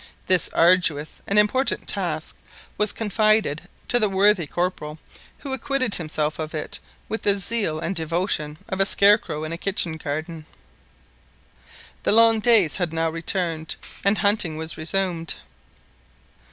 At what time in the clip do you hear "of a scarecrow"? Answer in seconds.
8.69-9.43